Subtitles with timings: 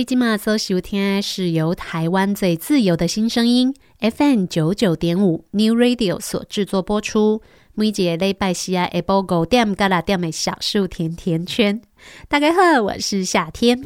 [0.00, 7.42] 你今嘛所收听是由台湾最自由的新声音 FM 九九点五 New Radio 所制作播出。
[7.74, 11.82] 每一个礼拜四啊，下晡五点到六点的小树甜甜圈。
[12.28, 13.84] 大家好，我是夏天。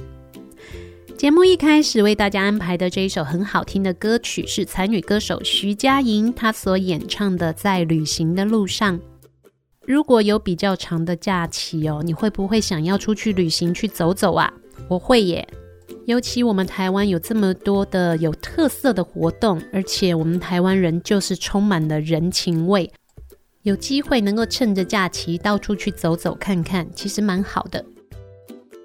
[1.19, 8.97] 节目一开始为大家安排的这一首很好听的歌曲是才女歌手徐佳莹她所演唱的《在旅行的路上》。
[9.85, 14.55] 如果有比较长的假期哦，你会不会想要出去旅行去走走啊？
[14.87, 15.45] 我会耶。
[16.07, 22.91] 尤其我们台湾有这么多的有特色的活动，而且我们台湾人就是充满了人情味，
[23.63, 27.85] 有机会能够趁着假期到处去走走看看，其实蛮好的。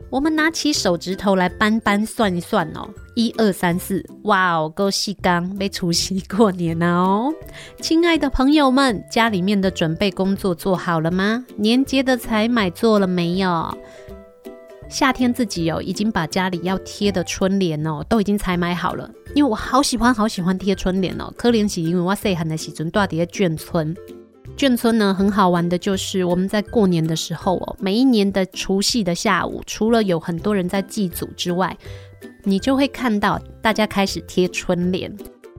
[0.10, 7.32] 我们拿起手指头来扳扳算一算哦，一二三四，哇哦，够细刚，被除夕过年了哦！
[7.80, 11.46] 亲爱的朋友们，家里面的准备工作做好了吗？
[11.58, 13.78] 年节的采买做了没有？
[14.90, 19.10] 夏天自己哦，已经把家里要贴的春联哦，都已经采买好了。
[19.36, 23.96] 因为我好喜欢好喜欢贴春联哦，可怜是因为我细汉的时阵住在眷村。
[24.58, 31.78] 眷村呢，很好玩的，就是我们在过年的时候哦，每一年的除夕的下午，除了有很多人在祭祖之外，
[32.44, 35.16] 你就会看到大家开始贴春联。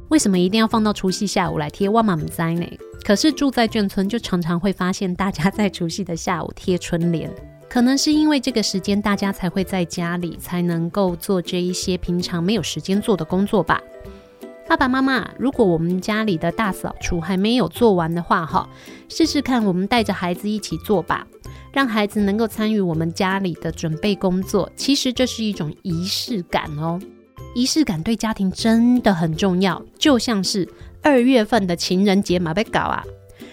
[0.08, 1.88] 为什么一定要放到除夕下午来贴？
[1.88, 2.66] 我嘛不知道呢。
[3.04, 7.30] 可是住在眷村，就常常会发现大家在除夕的下午贴春联。
[7.70, 13.80] 可能是因为这个时间，大家才会在家里，才能够做这一些平常没有时间做的工作吧。
[14.66, 18.68] 爸爸妈妈，如果我们家里的大扫除还没有做完的话，哈，
[19.08, 21.24] 试试看，我们带着孩子一起做吧，
[21.72, 24.68] 让孩子能够参与我们家里的准备工作。
[24.74, 26.98] 其实这是一种仪式感哦，
[27.54, 30.68] 仪式感对家庭真的很重要，就像是
[31.02, 33.04] 二月份的情人节嘛，被搞啊。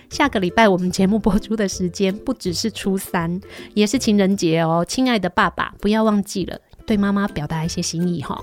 [0.09, 3.39] 下个礼拜我们节目播出的时间不只是初三，
[3.73, 8.41] 也是情人节哦，亲爱的爸爸，不要忘记了对妈妈表达一些心意哈。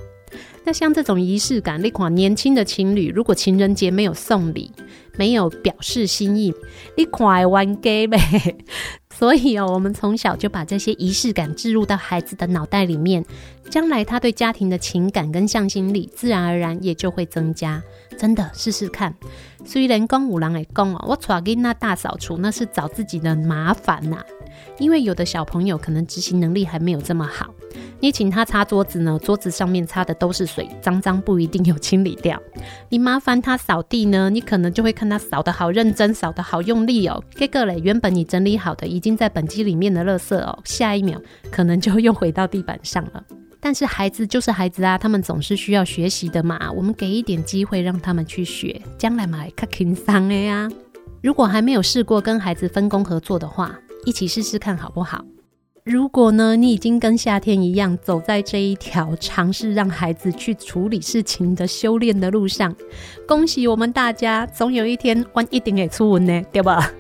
[0.65, 4.71] 那像这种仪式感，那款年轻的情侣，如果情人节没有送礼，
[5.17, 6.53] 没有表示心意，
[6.97, 8.57] 你快玩 game 呗。
[9.25, 13.25] 所以哦，我们从小就把这些仪式感置入到孩子的脑袋里面，
[13.71, 17.83] 将来他对家庭的情感跟向心力，自然而然也就会增加。
[18.19, 19.15] 真的试试看。
[19.65, 24.23] 虽然公五郎来公哦，我抓给那大扫除那是找自己的麻烦呐、
[24.79, 27.47] 因为有的小朋友可能执行能力还没有这么好。
[28.01, 32.41] 你请他擦桌子呢，桌子上面擦的都是水，脏脏不一定有清理掉。
[32.89, 37.23] 你麻烦他扫地呢，你可能就会看他扫得好认真，扫得好用力哦。
[37.31, 43.23] 这个嘞，原本你整理好的已经在本机里面的垃圾哦，下一秒可能就又回到地板上了。
[43.61, 46.71] 但是孩子就是孩子啊，他们总是需要学习的嘛。
[46.73, 50.69] 我们给一点机会让他们去学，将来嘛会较轻松的呀。
[51.23, 53.75] 如果还没有试过跟孩子分工合作的话，
[54.05, 55.25] 一起试试看好不好？
[55.85, 62.75] 如果呢，你已经跟夏天一样走在这一条尝试让孩子去处理事情的修炼的路上，
[63.29, 66.91] 恭喜我们大家，总有一天我一定会出文呢，对吧？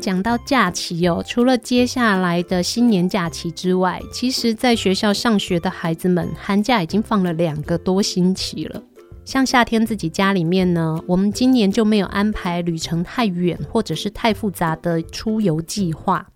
[0.00, 8.80] 讲到假期哦，除了接下来的新年假期之外，其实在学校上学的孩子们，寒假已经放了两个多星期了。
[9.28, 16.26] 像夏天自己家里面呢，我们今年就没有安排旅程太远或者是太复杂的出游计划。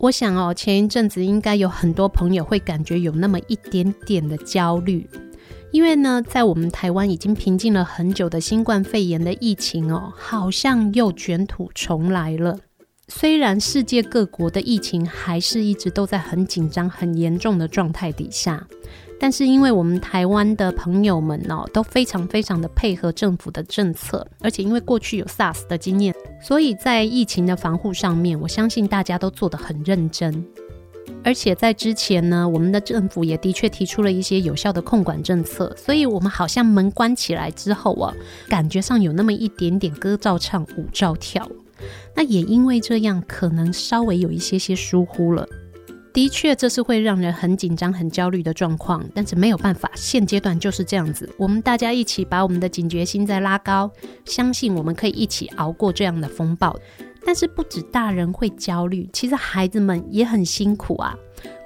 [0.00, 5.08] 我想哦，前一阵子应该有很多朋友会感觉有那么一点点的焦虑，
[5.70, 12.58] 因为呢，在我们台湾已经平静了很久的新冠肺炎的疫情哦，好像又卷土重来了。
[13.06, 18.66] 虽然世界各国的疫情还是一直都在很紧张、很严重的状态底下，
[19.18, 30.44] 但是因为我们台湾的朋友们哦，都非常非常的配合政府的政策，而且因为过去有 SARS 的经验，所以在疫情的防护上面，我相信大家都做得很认真。
[31.22, 38.12] 而且在之前呢，我们的政府也的确提出了一些有效的控管政策，所以我们好像门关起来之后啊，
[38.48, 41.48] 感觉上有那么一点点歌照唱，舞照跳。
[42.14, 45.46] 那也因为这样，可能稍微有一些些疏忽了。
[46.14, 49.04] 的确，这是会让人很紧张、很焦虑的状况。
[49.12, 51.28] 但是没有办法，现阶段就是这样子。
[51.36, 53.90] 我们大家一起把我们的警觉心再拉高，
[54.24, 56.78] 相信我们可以一起熬过这样的风暴。
[57.26, 61.16] 但是不止大人会焦虑，其实孩子们也很辛苦啊。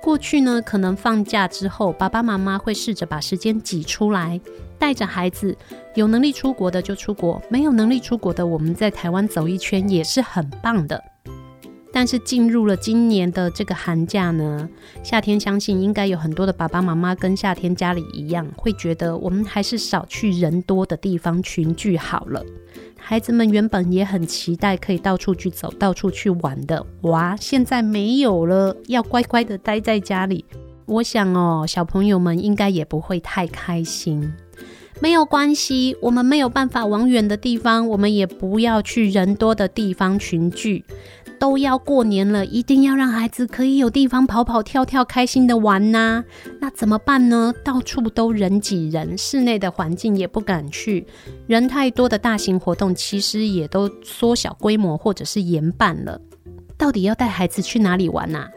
[0.01, 4.41] 过去呢，可能放假之后，爸爸妈妈会试着把时间挤出来。
[4.79, 5.55] 带着孩子，
[5.95, 11.03] 有能力出国的就出国，没有能力出国的，我们在台湾走一圈也是很棒的。
[11.93, 14.69] 但是进入了今年的这个寒假呢，
[15.03, 22.45] 夏天相信应该有很多的爸爸妈妈跟夏天家里一样，会觉得我们还是少去人多的地方群聚好了。
[22.97, 30.45] 孩子们原本也很期待可以到处去走、到处去玩的，哇，现在没有了，要乖乖的待在家里。
[30.85, 34.33] 我想哦，小朋友们应该也不会太开心。
[35.01, 40.85] 没有关系，我们没有办法往远的地方，我们也不要去人多的地方群聚。
[41.39, 46.25] 都要过年了，一定要让孩子可以有地方跑跑跳跳，开心的玩呐。
[46.61, 47.55] 那怎么办呢？
[47.65, 51.07] 到处都人挤人，室内的环境也不敢去。
[51.47, 56.21] 人太多的大型活动，其实也都缩小规模或者是延办了。
[56.77, 58.49] 到底要带孩子去哪里玩呐？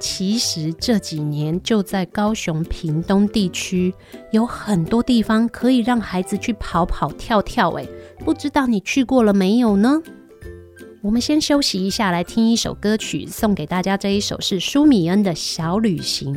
[0.00, 3.94] 其实这几年就在高雄屏东地区，
[4.32, 7.70] 有很多地方可以让孩子去跑跑跳跳。
[7.74, 7.88] 诶，
[8.24, 10.02] 不知道你去过了没有呢？
[11.02, 13.96] 我们先休息一下，来听一首歌曲，送给大家。
[13.96, 16.32] 这一首是舒米恩的小旅行。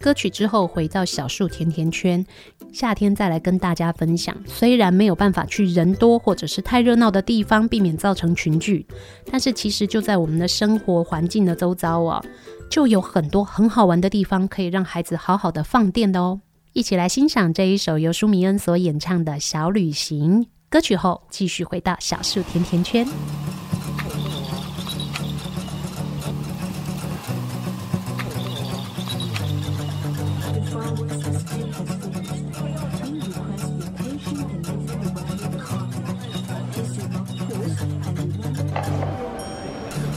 [0.00, 2.26] 歌曲之后回到小树甜甜圈，
[2.72, 4.36] 夏天再来跟大家分享。
[4.46, 8.84] 虽然没有办法去人多或者是太热闹的地方，避免造成群聚，
[9.30, 12.20] 但是其实就在我们的生活环境的周遭啊。
[12.68, 16.40] 就有很多很好玩的地方，可以让孩子好好的放电的哦。
[16.72, 23.06] 一起来欣赏这一首由舒米恩所演唱的小旅行歌曲后，继续回到小树甜甜圈。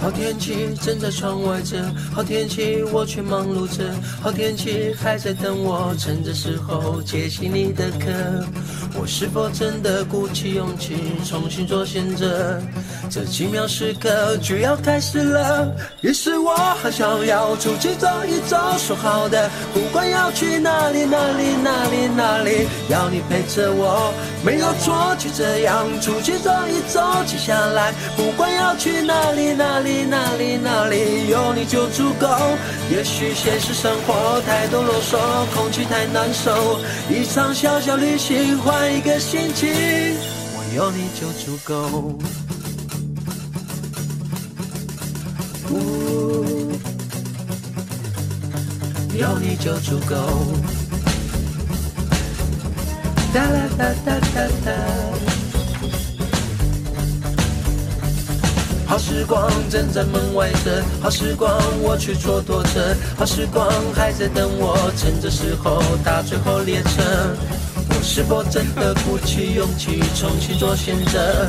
[0.08, 1.76] 好天气正在窗外着，
[2.16, 8.08] 好天气我却忙碌着，好天气还在等我，趁这时候接起你的课。
[8.98, 10.96] 我是否真的鼓起勇气
[11.26, 12.58] 重新做选择？
[13.10, 29.97] 这奇妙时刻就要开始了，于是我很想要出去走一走，说好的，不管要去哪里哪里哪里哪里，要你陪着我，没有错，就这样出去走一走，接下来不管要去哪里哪里。
[30.06, 32.28] 哪里哪里有你就足够。
[32.92, 35.18] 也许现实生活太多啰嗦，
[35.54, 36.80] 空气太难受。
[37.10, 39.70] 一场小小旅行，换一个心情，
[40.54, 42.18] 我有你就足够。
[49.20, 50.16] 有你就足够。
[53.34, 54.72] 哒啦哒哒哒哒。
[58.98, 66.90] 好时光正在门外等，好时光我却蹉跎着，好时光还在等我，趁着时候搭最后列车。
[67.90, 71.48] 我是否真的鼓起勇气重新做选择？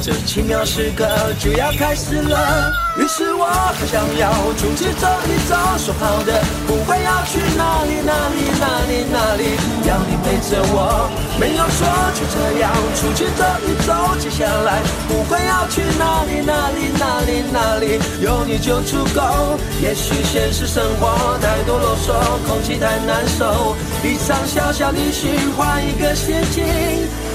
[0.00, 1.06] 这奇妙时刻
[1.38, 2.85] 就要开始了。
[2.98, 3.44] 于是我
[3.78, 6.32] 很想要出去走一走，说好的
[6.66, 9.52] 不会要去哪里哪里哪里哪里，
[9.86, 11.84] 要你陪着我，没有错，
[12.16, 13.92] 就这样出去走一走。
[14.18, 19.60] 接下来不管要去哪里哪里哪里哪里，有你就足够。
[19.82, 22.16] 也许现实生活太多啰嗦，
[22.48, 26.64] 空气太难受，一场小小旅行换一个心情，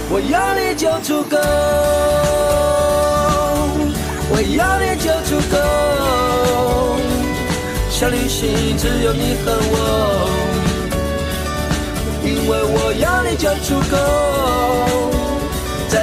[0.09, 1.37] 我有你就足够，
[4.33, 5.55] 我要你就足够。
[7.89, 9.75] 小旅行只有你和我，
[12.23, 15.20] 因为我要你就足够。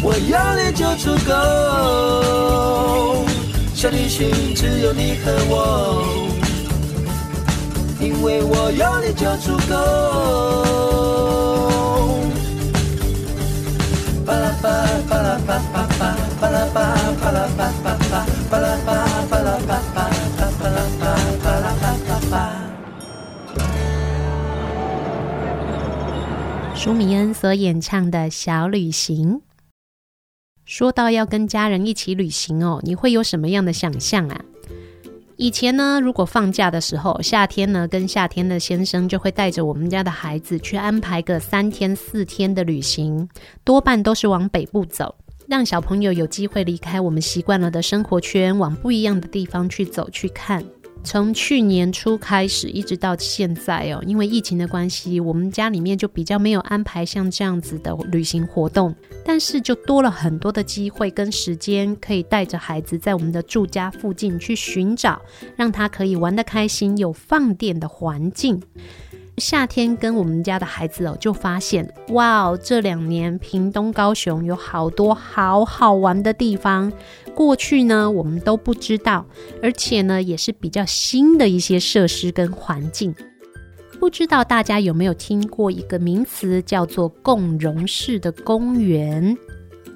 [0.00, 1.30] 我要你就足够，
[3.74, 6.04] 小旅行只有你和我，
[8.00, 9.74] 因为我有你就足够。
[14.24, 14.68] 巴拉巴
[15.08, 16.76] 巴拉巴巴巴巴拉巴
[17.20, 18.88] 巴拉巴巴巴巴拉巴
[19.28, 19.98] 巴拉巴巴
[20.58, 21.02] 巴拉巴
[21.42, 22.32] 巴拉巴巴巴。
[26.74, 29.40] 舒米恩所演唱的小旅行。
[30.68, 34.38] 说到要跟家人一起旅行哦，你会有什么样的想象啊？
[35.36, 43.26] 以前呢，如果放假的时候，夏天呢，跟夏天的先生就会带着我们家的孩子去安排个三天四天的旅行，
[43.64, 45.14] 多半都是往北部走，
[45.46, 50.62] 让小朋友有机会离开我们习惯了的生活圈，往不一样的地方去走去看。
[51.10, 65.18] 从去年初开始一直到现在哦，因为疫情的关系，我们家里面就比较没有安排像这样子的旅行活动，但是就多了很多的机会跟时间，可以带着孩子在我们的住家附近去寻找，
[65.56, 68.62] 让他可以玩得开心、有放电的环境。
[69.38, 76.92] 夏天跟我们家的孩子哦，就发现哇哦，这两年屏东、高雄有好多好好玩的地方。
[77.34, 79.24] 过去呢，我们都不知道，
[79.62, 83.14] 而且呢，也是比较新的一些设施跟环境。
[84.00, 89.36] 不知道大家有没有听过一个名词，叫做共融式的公园？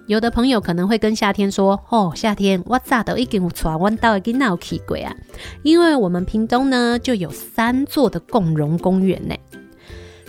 [0.06, 5.14] 有的朋友可能会跟夏天说：“哦，夏天，我咋都已经有带我到囡仔去过啊，
[5.62, 9.34] 因为我们屏东呢就有三座的共融公园呢。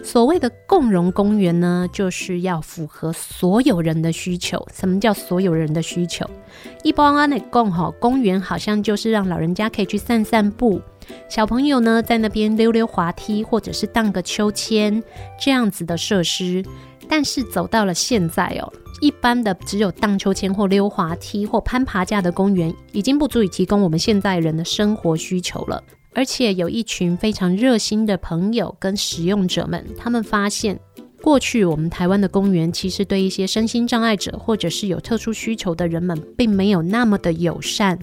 [0.03, 4.68] 所谓的共融公园呢，就是要符合所有人的需求。
[4.74, 6.30] 什么叫所有人的需求？
[6.84, 10.82] 一般来讲，哈，公园好像就是让老人家可以去散散步，
[11.30, 15.01] 小朋友呢在那边溜溜滑梯，或者是荡个秋千
[15.39, 16.63] 这样子的设施。
[17.07, 25.83] 但是走到了现在哦。”一般的只有荡秋千或溜滑梯或攀爬架的公园，已经不足以提供我们现在人的生活需求了。
[26.15, 30.79] 而且有一群非常热心的朋友跟使用者们，他们发现，
[31.24, 37.98] 过去我们台湾的公园其实对一些身心障碍者或者是有特殊需求的人们，并没有那么的友善。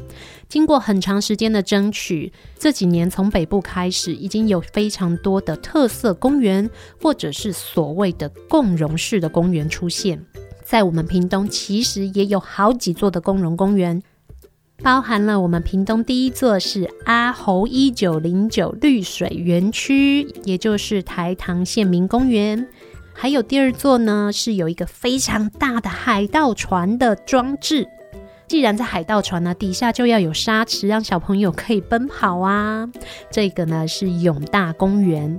[0.49, 6.71] 经过很长时间的争取，这几年从北部开始，已经有非常多的特色公园，
[7.03, 10.25] 或者是所谓的共融式的公园出现。
[10.65, 14.03] 在我们屏东，其实也有好几座的共融公园，
[14.83, 22.67] 包含了我们屏东第一座是阿猴一九零九绿水园区，也就是台糖县民公园。
[23.23, 27.87] 还有第二座呢，是有一个非常大的海盗船的装置。
[28.49, 32.89] 既然在海盗船呢，底下就要有沙池，让小朋友可以奔跑啊。
[33.31, 35.39] 这个呢是永大公园。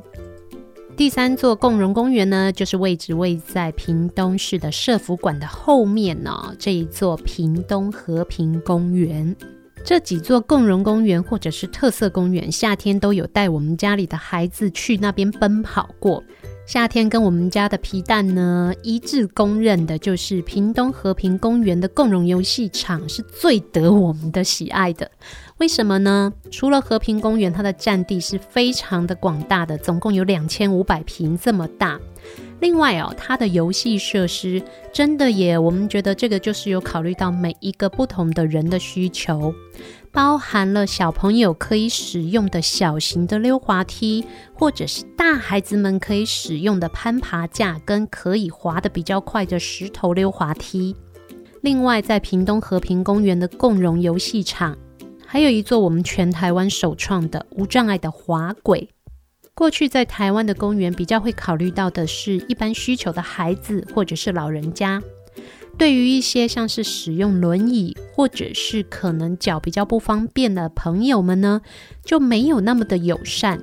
[0.95, 9.35] 第三座共融公园呢，就是位置位在屏东市的社福馆的后面呢、这一座屏东和平公园，
[9.83, 16.23] 这几座共融公园或者是特色公园，夏天都有带我们家里的孩子去那边奔跑过。
[16.71, 25.11] 夏天跟我们家的皮蛋呢一致公认的，就是屏东和平公园的共融游戏场是最得我们的喜爱的。
[25.57, 26.31] 为什么呢？
[26.49, 31.99] 除了和平公园，它的占地是非常的广大的，总共有两千五百坪这么大。
[32.61, 39.53] 另外哦，它的游戏设施真的也，我们觉得这个就是有考虑到每一个不同的人的需求。
[40.13, 50.95] 包含了小朋友可以使用的小型的溜滑梯，或者是大孩子们可以使用的攀爬架，跟可以滑得比较快的石头溜滑梯。
[51.61, 54.77] 另外，在屏东和平公园的共融游戏场，
[55.25, 58.89] 还有一座我们全台湾首创的无障碍的滑轨。
[59.53, 65.01] 过去在台湾的公园比较会考虑到的是一般需求的孩子，或者是老人家。
[65.77, 71.61] 对于一些像是使用轮椅或者是可能脚比较不方便的朋友们呢，
[72.05, 73.59] 就没有那么的友善。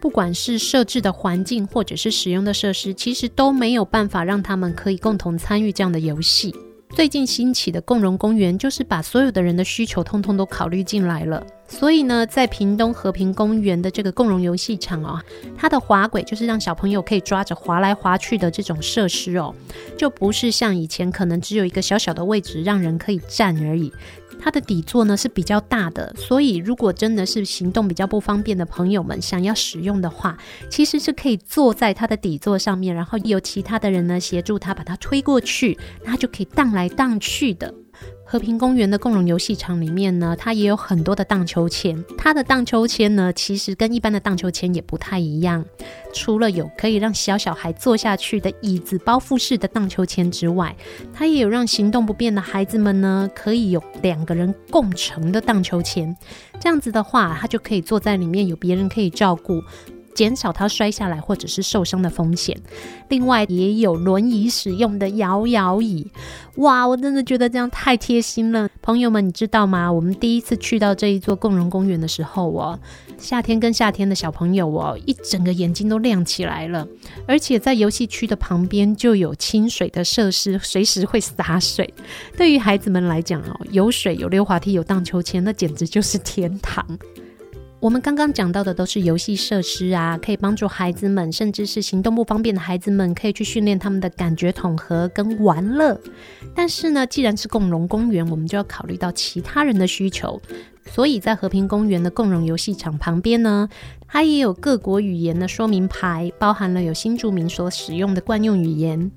[0.00, 6.54] 不管是设置的环境或者是使用的设施，其实都没有办法让他们可以共同参与这样的游戏。
[6.94, 11.42] 最近兴起的共融公园，就是把所有的人的需求通通都考虑进来了。
[11.66, 15.18] 所以呢，在屏东和平公园的这个共融游戏场哦，
[15.56, 19.54] 它的滑轨就是让小朋友可以抓着滑来滑去的这种设施哦，
[19.96, 23.90] 就不是像以前可能只有一个小小的位置让人可以站而已。
[24.42, 30.36] 它的底座呢是比较大的，所以如果真的是行动比较不方便的朋友们想要使用的话，
[30.68, 37.72] 其实是可以坐在它的底座上面，然后有其他的人呢协助他把它推过去，那就可以荡来荡去的。
[38.32, 42.02] 和平公园的共融游戏场里面呢，它也有很多的荡秋千。
[42.16, 45.62] 它的荡秋千呢，其实跟一般的荡秋千也不太一样。
[46.14, 50.74] 除了有可以让小小孩坐下去的椅子包覆式的荡秋千之外，
[51.12, 56.16] 它也有让行动不便的孩子们呢，可以有两个人共乘的荡秋千。
[56.58, 59.62] 这样子的话，他就可以坐在里面，有别人可以照顾。
[60.14, 62.56] 减少他摔下来或者是受伤的风险。
[63.08, 66.10] 另外，也有轮椅使用的摇摇椅。
[66.56, 68.68] 哇，我真的觉得这样太贴心了。
[68.82, 69.90] 朋友们，你知道吗？
[69.90, 72.78] 我们第一次去到这一座共融公园的时候，哦，
[73.16, 76.86] 夏天跟夏天的小朋友哦，一整个眼睛都亮起来了。
[77.26, 81.92] 而且在游戏区的旁边就有清水的设施，随时会洒水。
[82.36, 86.86] 对于孩子们来讲哦，有水、有溜滑梯、有荡秋千，那简直就是天堂。
[87.82, 96.00] 我们刚刚讲到的都是游戏设施啊，可以帮助孩子们，甚至是行动不方便的孩子们，可以去训练他们的感觉统合跟玩乐。
[96.54, 100.40] 但是呢，既然是共融公园，我们就要考虑到其他人的需求。
[100.86, 103.68] 所以在和平公园的共融游戏场旁边呢，
[104.06, 109.10] 它也有各国语言的说明牌，包含了有新住民所使用的惯用语言。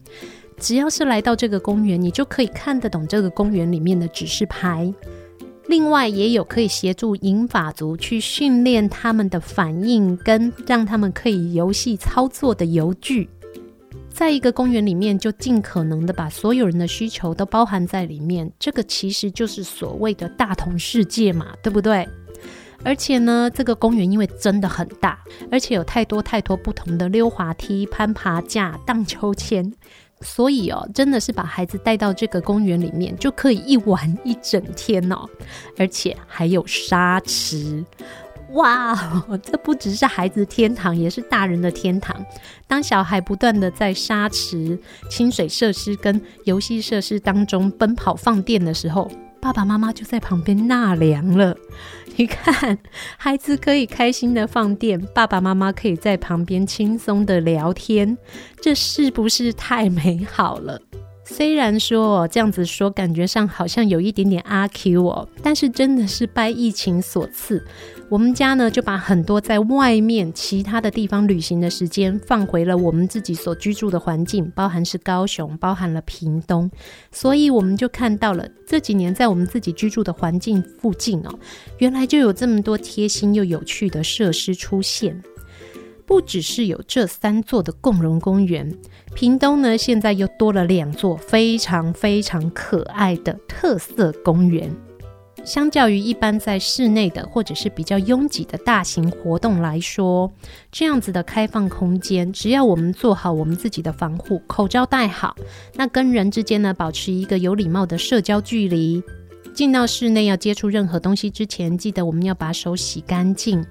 [0.58, 4.92] 只要是来到这个公园，你就可以看得懂这个公园里面的指示牌。
[5.68, 13.28] 另外也有可以协助银发族去训练他们的反应，跟让他们可以游戏操作的游具，
[14.10, 22.08] 在一个公园里面就尽可能的把所有人的需求都包含在里面，这个其实就是所谓的大同世界嘛，对不对？
[22.84, 25.20] 而且呢，这个公园因为真的很大，
[25.52, 29.74] 而且有太多太多不同的溜滑梯、攀爬架、荡秋千。
[30.22, 35.28] 所以哦，真的是把孩子带到这个公园里面，就可以一玩一整天哦，
[35.78, 37.84] 而且还有沙池，
[38.52, 38.96] 哇，
[39.44, 42.16] 这不只是孩子天堂，也是大人的天堂。
[42.68, 51.56] 当小孩不断的在沙池、清水设施跟游戏设施当中奔跑放电的时候，爸爸妈妈就在旁边纳凉了。
[52.18, 52.78] 你 看，
[53.18, 58.18] 孩子可以开心的放电，爸爸妈妈可以在旁边轻松的聊天，
[58.62, 60.80] 这是不是太美好了？
[61.28, 67.66] 虽然说这样子说，感觉上好像有一点点阿 Q 哦，但是真的是拜疫情所赐，
[68.08, 76.70] 我们家呢就把很多在外面其他的地方旅行的时间放回了我们自己所居住的环境，包含是高雄，包含了屏东，
[77.12, 81.40] 所以我们就看到了这几年在我们自己居住的环境附近哦，
[81.80, 85.20] 原来就有这么多贴心又有趣的设施出现。
[86.06, 88.72] 不只是有这三座的共融公园，
[89.16, 94.72] 屏东呢现在又多了两座非常非常可爱的特色公园。
[95.46, 100.32] 相较于一般在室内的或者是比较拥挤的大型活动来说，
[100.72, 105.36] 这样子的开放空间，只要我们做好我们自己的防护，口罩戴好，
[105.76, 109.04] 那跟人之间呢保持一个有礼貌的社交距离，
[109.54, 113.64] 进到室内要接触任何东西之前，记得我们要把手洗干净。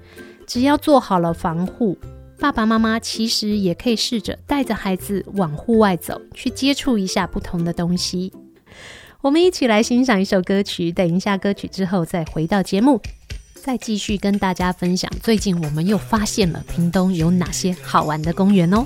[0.46, 1.98] 只要做好了防护。
[2.38, 8.32] 爸爸妈妈其实也可以试着带着孩子往户外走，去接触一下不同的东西。
[9.24, 13.00] 我们一起来欣赏一首歌曲等一下歌曲之后再回到节目。
[13.54, 18.84] 再继续跟大家分享最近我们又发现了屏东有哪些好玩的公园哦。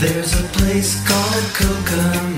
[0.00, 2.37] There's a place called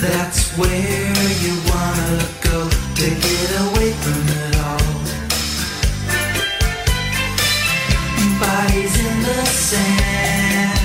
[0.00, 4.94] That's where you wanna go to get away from it all.
[8.38, 10.78] Bodies in the sand,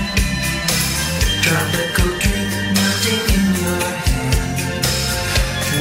[1.46, 4.58] tropical drink melting in your hand.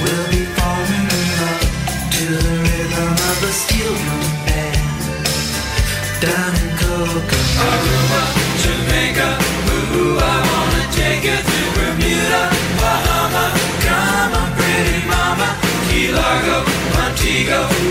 [0.02, 1.64] We'll be falling in love
[2.12, 5.00] to the rhythm of a steel drum band.
[6.20, 8.22] Down in Coco, Aruba,
[8.62, 9.28] Jamaica,
[9.96, 11.51] ooh, I wanna take it.
[16.32, 16.64] Chicago,
[16.96, 17.81] Montego.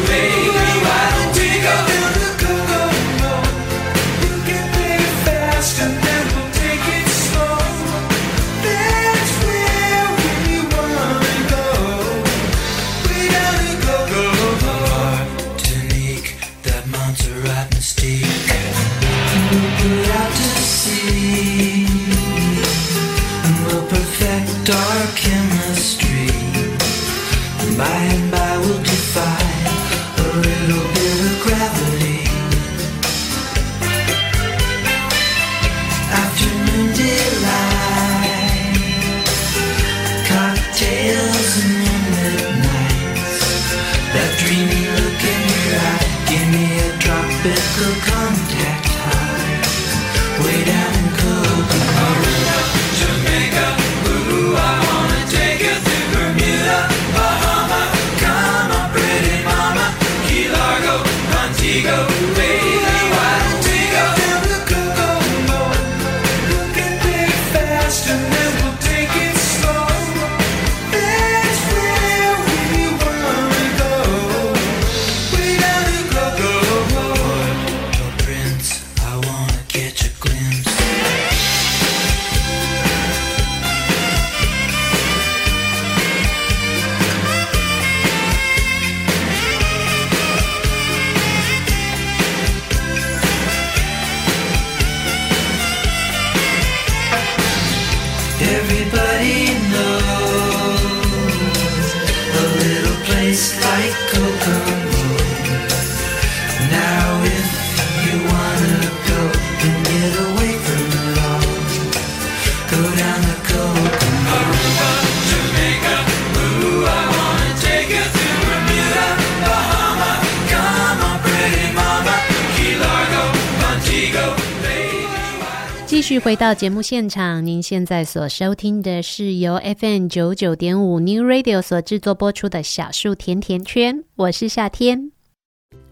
[125.85, 135.11] 继续回到节目现场，您现在所收听的是由 FM 九九点五 New Radio 所制作播出的小树甜甜圈，我是夏天。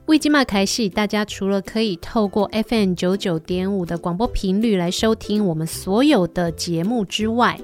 [0.10, 7.60] 为今麦开戏，大家除了可以透过 FM 九九点五的广播频率来收听我们所有的节目之外，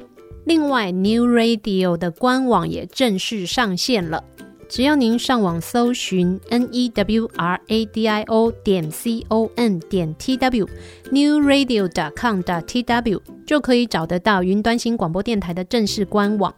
[0.45, 4.23] 另外 New Radio 的官网也正式上线了。
[4.67, 10.67] 只要您上网搜寻 n e w r a d i o 点 c o n 点 t w
[11.11, 16.53] new radio dot com dot t w 就可以找得到云端新广播电台的正式官网。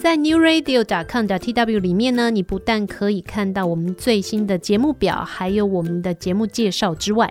[0.00, 7.30] 在 new radio dot com dot t w 里面呢，你不但可以看到我们最新的节目表，还有我们的节目介绍之外，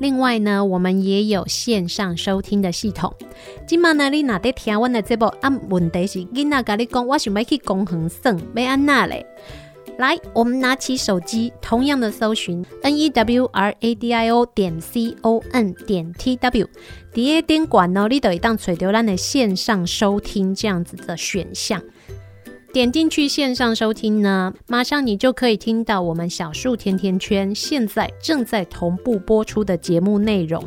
[0.00, 3.12] 另外呢，我们也有线上收听的系统。
[3.66, 5.52] 今嘛呢，你哪得听我的这部啊？
[5.68, 9.26] 问题是，囡仔跟你讲，我想要去公园耍，要安那嘞？
[9.98, 16.68] 来，我们拿起手机，同样的搜寻 n e w r a d i o 点 c o n 点 t w，
[17.14, 21.82] 第二点管哦，你都一档垂浏览的线上收听这样子的选项，
[22.74, 30.62] 点进去线上收听呢，马上你就可以听到我们小树甜甜圈现在正在同步播出的节目内容。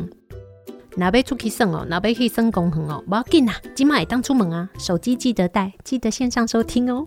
[0.95, 7.05] 哪边出去耍哦，哪边去耍公园哦，不要紧啊，今晚也当出门啊，手机记得带，记得线上收听哦。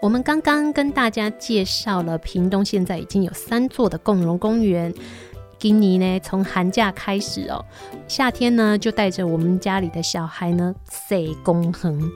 [0.00, 4.94] 我们刚刚跟大家介绍了屏东，现在已经有三座的共融公园。
[5.58, 7.64] 今年呢，从寒假开始哦，
[8.06, 12.08] 夏天呢就带着我们家里的小孩呢赛公衡，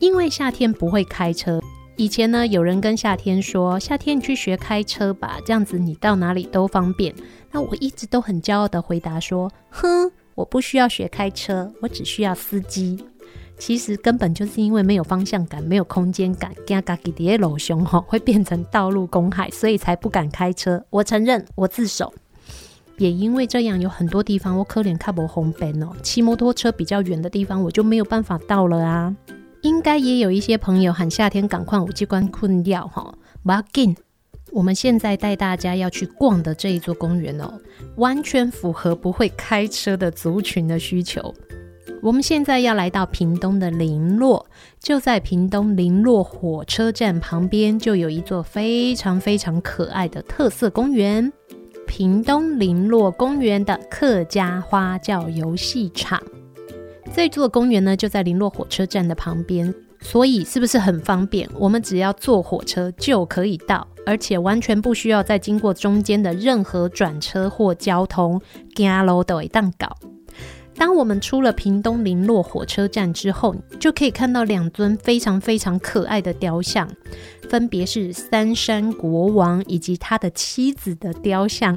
[0.00, 1.60] 因为夏天不会开车。
[1.94, 7.14] 以前呢，有人跟夏天说：“夏天你去学开车吧，这样子你到哪里都方便。”
[7.52, 13.04] 那我一直都很骄傲的回答说：“哼，我不需要学开车，我只需要司机。”
[13.58, 20.84] 其实根本就是因为没有方向感，没有空间感，惊家己的路上吼会变成道路公海，所以才不敢开车。
[20.90, 22.14] 我承认，我自首。
[22.96, 25.94] 也因为这样，有很多地方我可能看不红灯哦。
[26.02, 29.14] 骑摩托车比较远的地方，我就没有办法到了啊。
[29.62, 33.12] 应该也有一些朋友喊夏天赶快有这关困掉哈。
[33.44, 33.96] 不要紧，
[34.52, 37.60] 我们现在带大家要去逛的这一座公园哦，
[37.96, 41.34] 完全符合不会开车的族群的需求。
[42.00, 44.46] 我们现在要来到屏东的林洛，
[44.78, 51.32] 就在屏东林洛火车站旁边，就有一座非常非常可爱的特色公园——
[51.88, 56.22] 屏东林洛公园的客家花轿游戏场。
[57.12, 61.48] 这座公园呢，就在林洛火车站的旁边，所以是不是很方便？
[61.58, 68.40] 我们只要坐火车就可以到，而且完全不需要再经过中间的任何转车或交通，
[68.76, 69.96] 走路都会当搞。
[70.78, 76.88] 当我们出了屏东林落火车站之后，就可以看到两尊非常非常可爱的雕像，
[77.50, 81.76] 分别是三山国王以及他的妻子的雕像。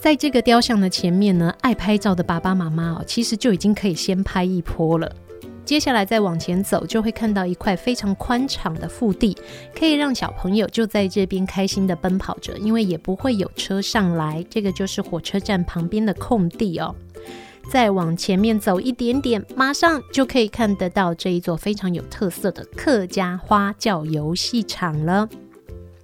[0.00, 5.14] 在这个雕像的前面呢，爱拍照的爸爸妈妈哦，其实就已经可以先拍一波了。
[5.62, 9.36] 接下来再往前走，就会看到一块非常宽敞的腹地，
[9.78, 14.42] 可以让小朋友就在这边开心的奔跑着，因为也不会有车上来。
[14.48, 16.96] 这个就是火车站旁边的空地哦。
[17.70, 25.28] 再往前面走一点点，马上就可以看得到这一座非常有特色的客家花轿游戏场了。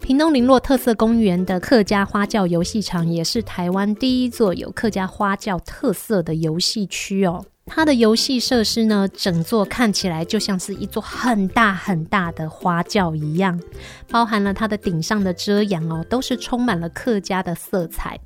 [0.00, 7.44] 屏东林洛特色公园的客家花轿游戏场也是台湾第一座有客家花轿特色的游戏区哦。
[7.66, 13.60] 它的游戏设施呢，整座看起来就像是一座很大很大的花轿一样，
[14.08, 18.20] 包含了它的顶上的遮阳哦，都是充满了客家的色彩。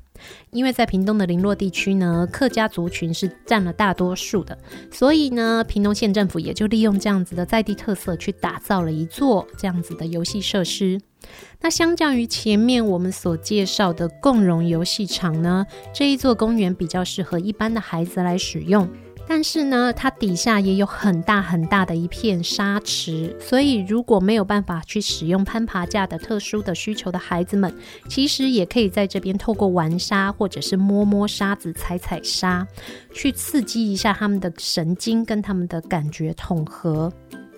[0.51, 4.59] 因为在屏东的零落地区呢，客家族群是占了大多数的，
[4.91, 11.01] 所以呢，屏东县政府也就利用这样子的在地特色，去打造了一座这样子的游戏设施。
[11.61, 18.89] 那相较于前面我们所介绍的共融游戏场呢，这一座公园比较适合一般的孩子来使用。
[19.33, 27.73] 但是呢，它底下也有很大很大的一片沙池，所以如果没有办法去使用攀爬架的特殊的需求的孩子们，
[28.09, 32.67] 其实也可以在这边透过玩沙或者是摸摸沙子、踩踩沙，
[33.15, 37.13] 去刺激一下他们的神经跟他们的感觉统合。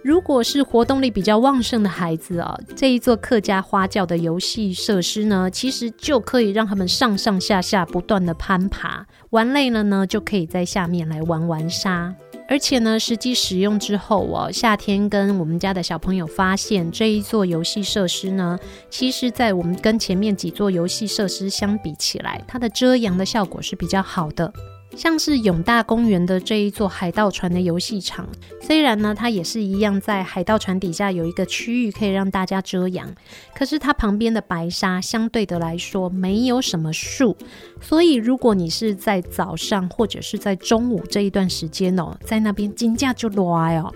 [0.05, 12.14] 如果是活动力比较旺盛的孩子啊，这一座客家花轿的游戏设施呢，其实就可以让他们上上下下不断的攀爬，玩累了呢，就可以在下面来玩玩沙。
[12.47, 18.59] 而且呢，实际使用之后哦，夏天跟我们家的小朋友发现这一座游戏设施呢，
[18.90, 24.53] 其实在我们跟前面几座游戏设施相比起来，它的遮阳的效果是比较好的。
[24.97, 28.29] 像是永大公园的这一座海盗船的游戏场，
[28.61, 33.13] 虽然呢，它也是一样在海盗船底下有一个区域可以让大家遮阳，
[33.55, 37.37] 可是它旁边的白沙相对的来说没有什么树，
[37.81, 43.93] 所以如果你是在早上或者是在中午这一段时间哦，在那边金价就热哦。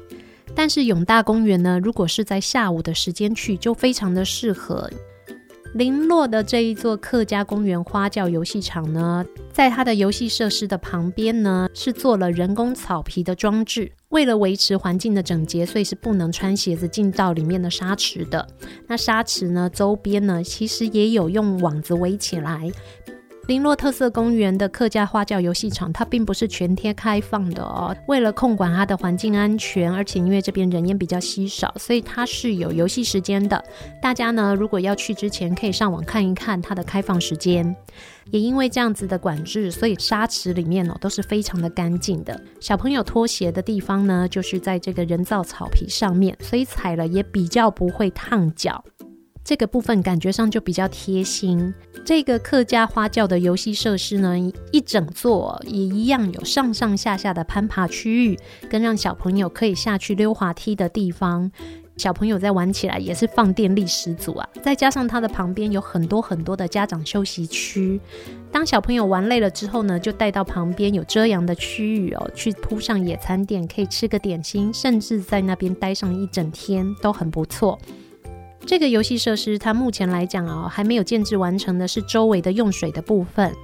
[0.54, 4.90] 但是永大公园呢，如果是在下午的时间去，就非常的适合。
[5.76, 13.92] 林落的这一座客家公园花轿游戏场呢，在它的游戏设施的旁边呢，是做了人工草皮的装置。
[14.08, 18.48] 为了维持环境的整洁，所以是不能穿鞋子进到里面的沙池的。
[18.86, 22.72] 那沙池呢，周边呢，其实也有用网子围起来。
[23.46, 27.96] 林落特色公园的客家花轿游戏场，它并不是全天开放的哦。
[28.08, 33.64] 为了控管它的环境安全，而且因为这边人烟比较稀少，所以它是有游戏时间的。
[34.02, 37.74] 大家呢，如果要去之前，可以上网看一看它的开放时间。
[38.32, 42.38] 也因为这样子的管制，所以沙池里面哦都是非常的干净的。
[42.58, 48.84] 小朋友脱鞋的地方呢，就是在这个人造草皮上面，所以踩了也比较不会烫脚。
[49.46, 51.72] 这个部分感觉上就比较贴心。
[52.04, 54.36] 这个客家花轿的游戏设施呢，
[54.72, 58.36] 一整座也一样有上上下下的攀爬区域，
[58.68, 61.48] 跟让小朋友可以下去溜滑梯的地方。
[61.96, 64.48] 小朋友在玩起来也是放电力十足啊！
[64.60, 68.00] 再加上它的旁边有很多很多的家长休息区，
[68.50, 77.78] 当小朋友玩累了之后呢，就带到旁边有遮阳的区域哦，去铺上野餐垫，可以吃个点心，甚至在那边待上一整天都很不错。
[78.66, 83.54] 这个游戏设施，它目前来讲哦，还没有建置完成的是周围的用水的部分。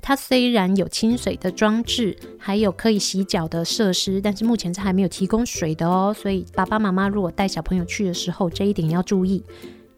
[0.00, 6.14] 它虽然有清水的装置，还有可以洗脚的设施，但是目前是还没有提供水的哦。
[6.16, 9.44] 所以爸爸妈妈如果带小朋友去的时候，这一点要注意。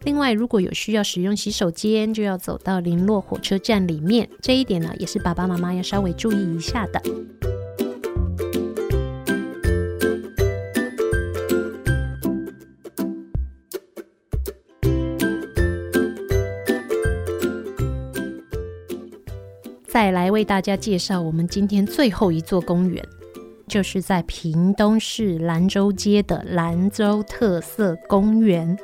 [0.03, 7.01] 另外，如果有需要使用洗手间，就要走到林落火车站里面，这一点呢，也是爸爸妈妈要稍微注意一下的。
[19.93, 23.05] 再来为大家介绍我们今天最后一座公园，
[23.67, 28.79] 就是在屏东市兰州街的兰州特色公园。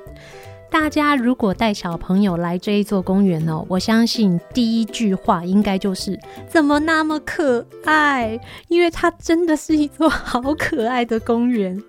[0.68, 8.36] 大家如果带小朋友来这一座公园哦，我相信第一句话应该就是怎么那么可爱？
[8.66, 11.80] 因为它真的是一座好可爱的公园。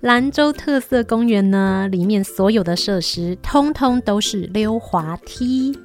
[0.00, 5.78] 兰州特色公园呢，里面所有的设施通通都是溜滑梯。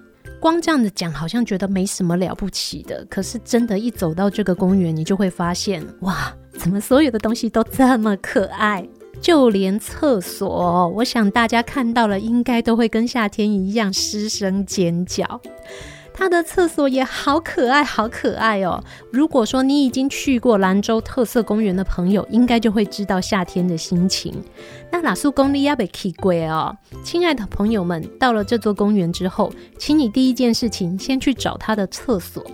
[0.44, 3.08] 光这样子讲，好像觉得没什么了不起的。
[3.10, 8.86] 可是真的，一走到这个公园，你就会发现，哇，怎么所有的东西都这么可爱？
[9.22, 15.40] 就连厕所，我想大家看到了，应该都会跟夏天一样失声尖叫。
[16.14, 18.82] 它的厕所也好可爱，好可爱哦！
[19.12, 24.34] 如果说你已经去过兰州特色公园的朋友，应该就会知道夏天的心情。
[24.92, 32.46] 那哪苏公里亚贝奇贵哦，亲爱的朋友们，到了这座公园之后，请你第一件事情先去找它的厕所，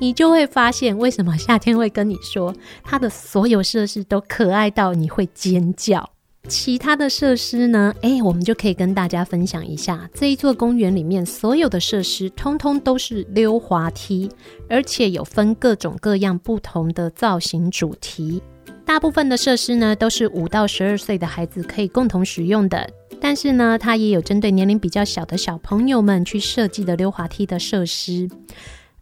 [0.00, 2.54] 你就会发现为什么夏天会跟你说，
[2.84, 6.08] 它的所有设施都可爱到你会尖叫。
[6.48, 7.94] 其他的设施呢？
[8.00, 14.30] 诶，我们就可以跟大家分享一下，这一座公园里面所有的设施，通通都是溜滑梯，
[14.68, 18.42] 而且有分各种各样不同的造型主题。
[18.86, 22.88] 大部分的设施呢，都是五到十二岁的孩子可以共同使用的，
[23.20, 28.26] 但是呢，它也有针对年龄比较小的小朋友们去设计的溜滑梯的设施。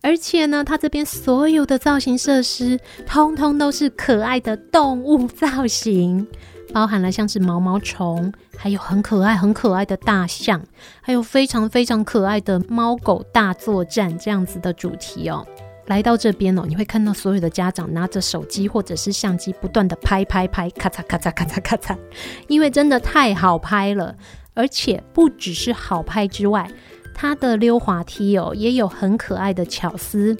[0.03, 6.27] 而且呢，它这边所有的造型设施，通通都是可爱的动物造型。
[6.73, 10.63] 包含了像是毛毛虫，还有很可爱、很可爱的大象，
[11.01, 15.47] 还有非常非常可爱的猫狗大作战这样子的主题哦。
[15.87, 21.97] 来到这边哦，你会看到所有的家长拿着手机或者是相机，不断的拍拍拍，咔嚓咔嚓咔嚓咔嚓，
[22.49, 24.15] 因为真的太好拍了。
[24.55, 26.67] 而且不只是好拍之外，
[27.15, 30.37] 它的溜滑梯哦也有很可爱的巧思，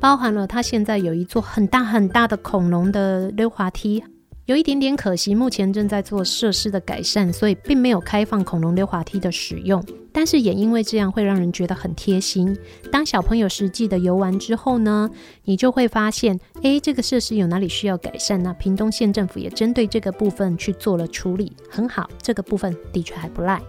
[0.00, 4.02] 包含了它现在有一座很大很大的恐龙的溜滑梯。
[4.48, 9.84] 有一点点可惜，目前正在做设施的改善，所以并没有开放恐龙溜滑梯的使用。
[10.10, 12.56] 但是也因为这样，会让人觉得很贴心。
[12.90, 15.10] 当小朋友实际的游玩之后呢，
[15.44, 18.56] 你就会发现，诶，这个设施有哪里需要改善呢？
[18.58, 23.60] 屏东县政府也针对这个部分去做了处理，很好，这个部分的确还不赖。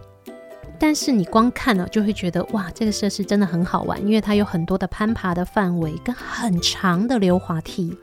[0.80, 7.93] 但是你光看了就会觉得，哇，这个设施真的很好玩，因为它有很多的攀爬的范围跟很长的溜滑梯。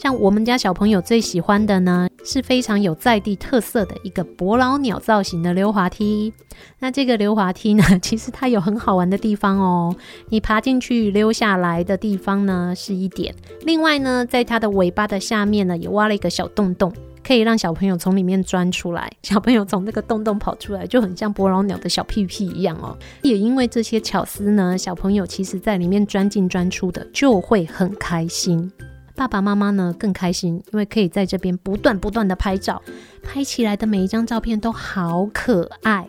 [0.00, 6.32] 像我们家小朋友最喜欢的呢，是非常有在地特色的一个伯劳鸟造型的溜滑梯。
[6.78, 9.94] 那这个溜滑梯呢， 其实它有很好玩的地方哦。
[10.30, 13.34] 你爬进去溜下来的地方呢，是一点。
[13.66, 16.90] 另外呢，在它的尾巴的下面呢，也挖了一个小洞洞，
[17.22, 19.12] 可以让小朋友从里面钻出来。
[19.22, 22.96] 小朋友从这个洞洞跑出来，就很像伯劳鸟的小屁屁一样哦。
[23.20, 28.72] 也因为这些巧思呢，小朋友其实在里面钻进钻出的，就会很开心。
[29.20, 32.80] 爸爸妈妈呢更开心，因为可以在这边不断不断的拍照，
[33.22, 36.08] 拍起来的每一张照片都好可爱。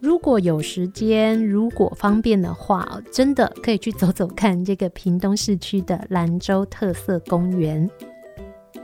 [0.00, 7.86] 如果有时间，如果方便的话，真的可以去走走看这个屏东市区的兰州特色公园。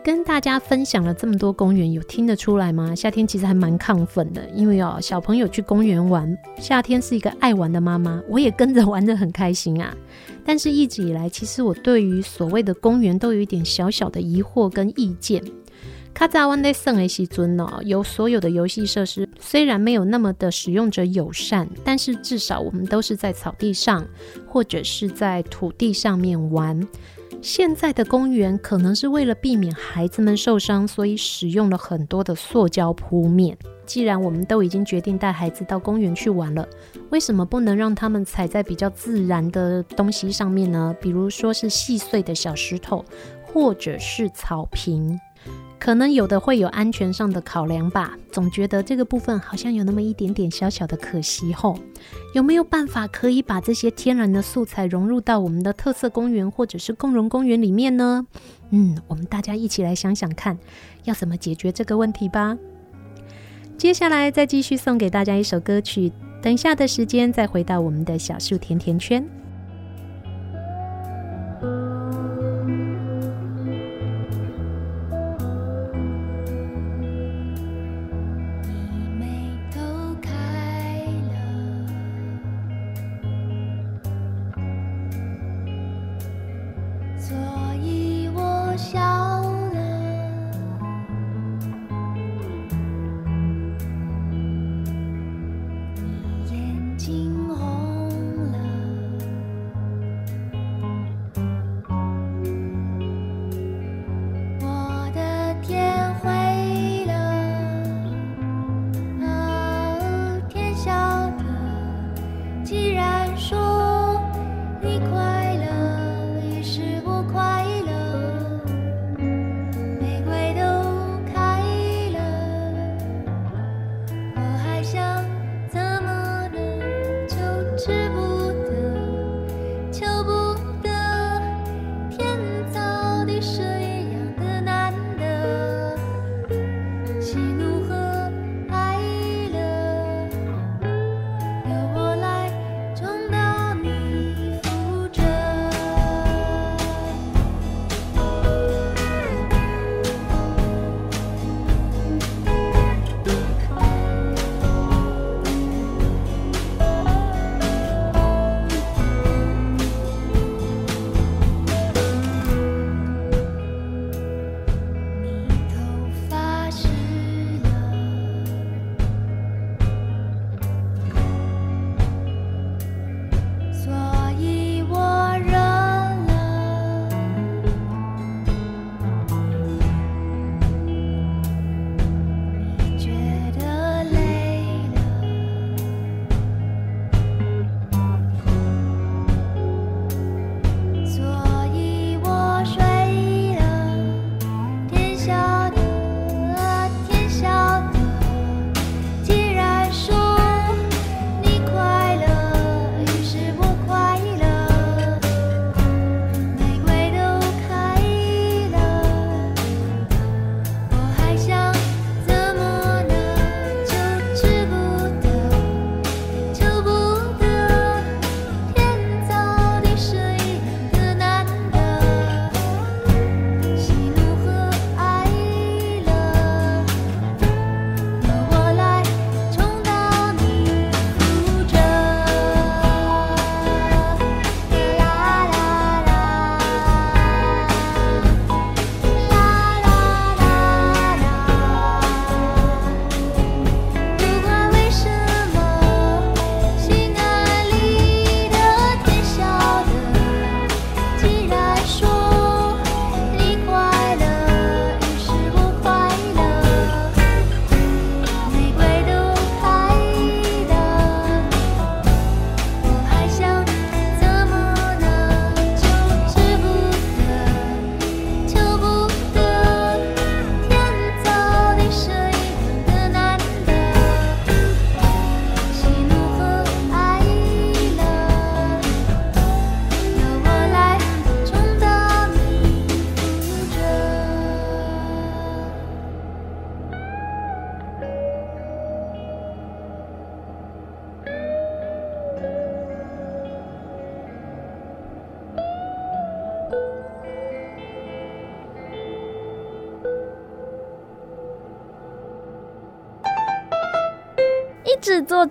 [0.03, 2.95] 跟大家分享了这么多公园，有听得出来吗？
[2.95, 9.97] 夏天其实还蛮亢奋的，因为哦，小朋友去公园玩，夏天是一个爱玩的妈妈，我也跟着玩得很开心啊。
[10.45, 15.43] 但是一直以来，其实我对于所谓的公园都有一点小小的疑惑跟意见。
[16.13, 24.07] 卡扎湾的圣埃西尊呢，有所有的游戏设施，虽然没有那么的使用者友善，但是至少我们都是在草地上
[24.47, 26.87] 或者是在土地上面玩。
[27.45, 33.55] 现在的公园可能是为了避免孩子们受伤，所以使用了很多的塑胶铺面。
[33.85, 36.67] 既然我们都已经决定带孩子到公园去玩了，
[37.11, 40.97] 为什么不能让他们踩在比较自然的东西上面呢？
[40.99, 43.05] 比如说是细碎的小石头，
[43.43, 45.21] 或者是草坪。
[45.79, 51.79] 可能有的会有安全上的考量吧，总觉得这个部分好像有那么一点点小小的可惜吼。
[52.33, 58.27] 有没有办法可以把这些天然的素材融入到我们的特色公园或者是共融公园里面呢？
[58.71, 60.59] 嗯，我们大家一起来想想看，
[61.05, 62.57] 要怎么解决这个问题吧。
[63.77, 66.11] 接下来再继续送给大家一首歌曲，
[66.41, 69.23] 等一下的时间再回到我们的小树甜甜圈。
[88.95, 89.24] 金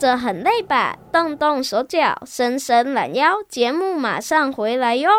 [0.04, 0.98] 着很累吧？
[1.14, 5.10] 动动手脚，伸伸懒腰，节目马上回来哟！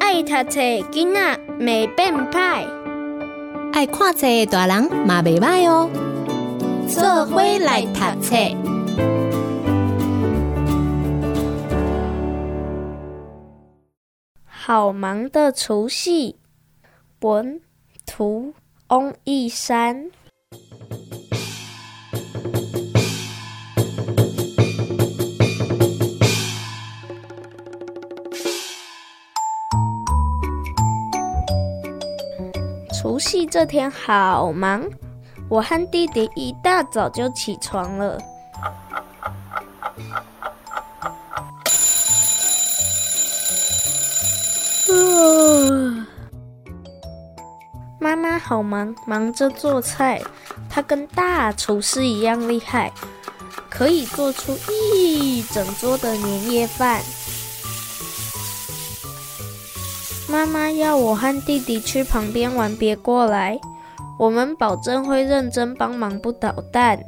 [0.00, 2.66] 爱读册囡仔未变歹，
[3.72, 5.88] 爱看册大人嘛袂歹哦。
[6.86, 8.36] 做伙来读册。
[14.44, 16.38] 好忙的除夕，
[17.20, 17.62] 文
[18.04, 18.52] 图。
[18.90, 20.10] 翁一山，
[32.92, 34.82] 除夕这天好忙，
[35.48, 38.18] 我和弟弟一大早就起床了。
[48.50, 50.20] 好忙，忙着做菜。
[50.68, 52.90] 她跟大厨师一样厉害，
[53.68, 57.00] 可以做出一整桌的年夜饭。
[60.28, 63.56] 妈妈要我和弟弟去旁边玩，别过来，
[64.18, 66.98] 我们保证会认真帮忙，不捣蛋。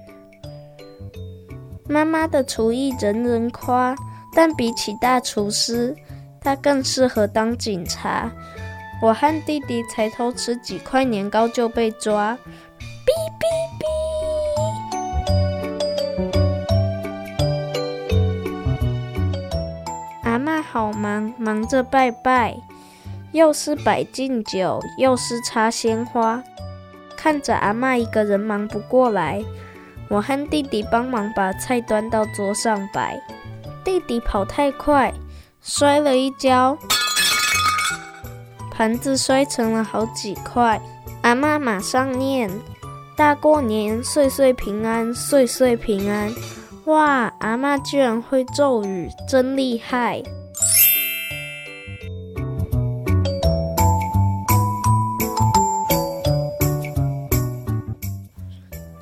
[1.88, 3.96] 妈妈的厨艺人人夸，
[4.32, 5.92] 但比起大厨师，
[6.40, 8.30] 她更适合当警察。
[9.02, 12.38] 我和弟弟才偷吃几块年糕就被抓，
[13.04, 13.42] 哔哔
[13.80, 13.82] 哔！
[20.22, 22.56] 阿妈好忙，忙着拜拜，
[23.32, 26.40] 又是摆敬酒，又是插鲜花，
[27.16, 29.42] 看着阿嬷一个人忙不过来，
[30.08, 33.20] 我和弟弟帮忙把菜端到桌上摆。
[33.82, 35.12] 弟弟跑太快，
[35.60, 36.78] 摔了一跤。
[38.82, 40.82] 盘子摔成了好几块，
[41.20, 42.50] 阿嬷马上念
[43.16, 46.34] ：“大过年，岁岁平安，岁岁平安。”
[46.86, 50.20] 哇，阿嬷居然会咒语，真厉害！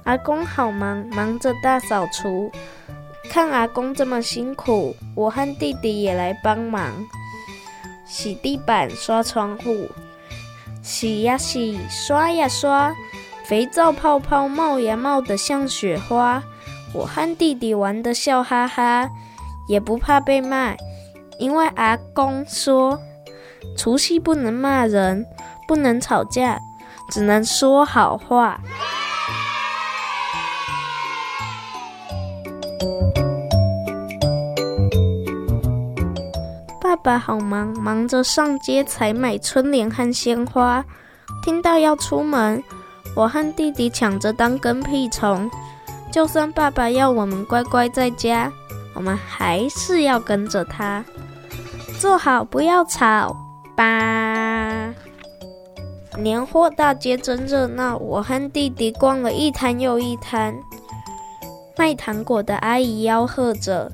[0.05, 2.53] 阿公好忙，忙着大扫除。
[3.31, 6.93] 看阿公这么辛苦，我和弟弟也来帮忙。
[8.11, 9.89] 洗地板、刷窗户，
[10.83, 12.93] 洗呀洗，刷呀刷，
[13.45, 16.43] 肥皂泡泡冒呀冒的像雪花。
[16.93, 19.09] 我和弟弟玩的笑哈哈，
[19.69, 20.75] 也不怕被骂，
[21.39, 23.01] 因为阿公说，
[23.77, 25.25] 除夕不能骂人，
[25.69, 26.59] 不能吵架，
[27.13, 28.61] 只能说好话。
[37.03, 40.85] 爸爸好忙，忙着上街采买春联和鲜花。
[41.43, 42.63] 听到要出门，
[43.17, 45.51] 我和弟弟抢着当跟屁虫。
[46.13, 48.53] 就算爸爸要我们乖乖在家，
[48.93, 51.03] 我们还是要跟着他。
[51.99, 53.35] 坐好，不要吵
[53.75, 54.93] 吧。
[56.19, 60.55] 年货大街真热闹，我和弟弟逛了一摊又一摊。
[61.79, 63.91] 卖糖果的阿姨吆喝着。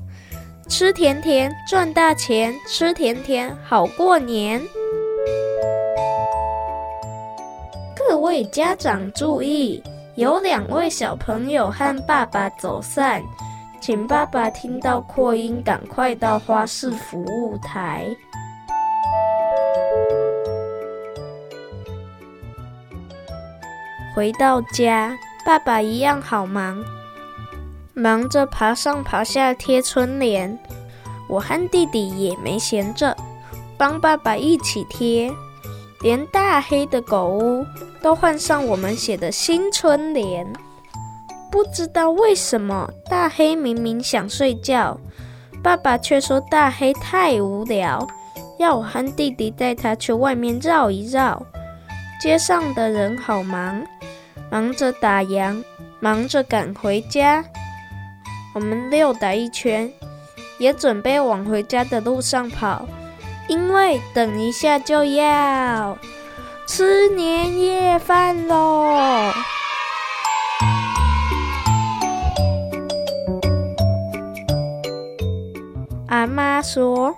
[0.69, 4.61] 吃甜甜赚大钱，吃甜甜好过年。
[7.95, 9.81] 各位家长注意，
[10.15, 13.23] 有两位小朋友和爸爸走散，
[13.79, 18.05] 请爸爸听到扩音赶快到花市服务台。
[24.13, 26.83] 回到家，爸爸一样好忙。
[27.97, 30.55] 忙着爬上爬下贴春联，
[31.27, 33.17] 我和弟弟也没闲着，
[33.75, 35.33] 帮爸爸一起贴，
[36.01, 37.65] 连大黑的狗屋
[37.99, 40.45] 都换上我们写的新春联。
[41.49, 44.95] 不知道为什么，大黑明明想睡觉，
[45.63, 48.07] 爸爸却说大黑太无聊，
[48.59, 51.41] 要我和弟弟带他去外面绕一绕。
[52.21, 53.83] 街上的人好忙，
[54.51, 55.63] 忙着打烊，
[55.99, 57.43] 忙着赶回家。
[58.57, 59.87] 我们溜达一圈，
[60.57, 62.87] 也准备往回家的路上跑，
[63.47, 65.95] 因为等一下就要
[66.67, 69.31] 吃年夜饭喽。
[76.07, 77.15] 阿妈说：“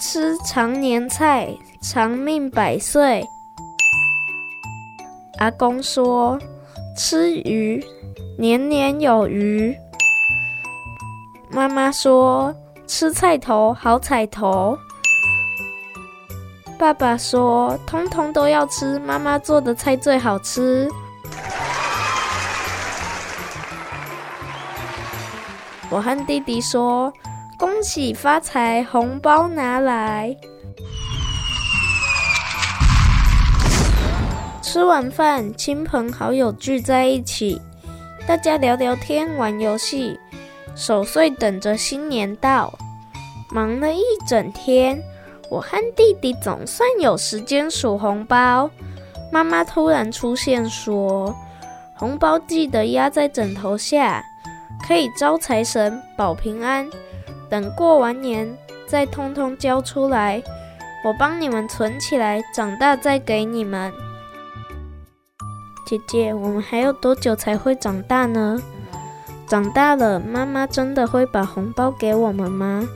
[0.00, 3.22] 吃长年菜，长命百岁。”
[5.36, 6.40] 阿公说
[6.96, 7.84] ：“吃鱼，
[8.38, 9.76] 年年有余。”
[11.54, 12.52] 妈妈说
[12.84, 14.76] ：“吃菜头好彩头。”
[16.76, 20.90] 爸爸说：“通通都要吃，妈妈做的菜最好吃。”
[25.90, 27.12] 我和弟弟说
[27.56, 30.36] ：“恭喜发财，红包拿来！”
[34.60, 37.62] 吃完饭，亲朋好友聚在一起，
[38.26, 40.18] 大家聊聊天、玩游戏，
[40.74, 42.72] 守岁等着新年到。
[43.50, 45.00] 忙了一整天，
[45.50, 48.68] 我和弟弟总算有时间数红包。
[49.32, 51.34] 妈妈突然出现说
[51.94, 54.24] ：“红包记得压在枕头下。”
[54.86, 56.86] 可以招财神、保平安，
[57.48, 58.54] 等过完年
[58.86, 60.42] 再通通交出来，
[61.02, 63.90] 我帮你们存起来，长大再给你们。
[65.86, 68.60] 姐姐，我们还有多久才会长大呢？
[69.46, 72.86] 长大了，妈妈真的会把红包给我们吗？